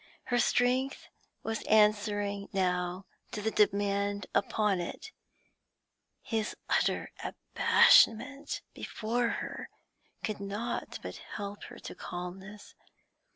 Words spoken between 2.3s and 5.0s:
now to the demand upon